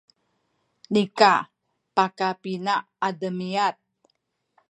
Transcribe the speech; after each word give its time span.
nika 0.93 1.33
pakapina 1.95 2.73
a 3.05 3.07
demiad 3.19 3.75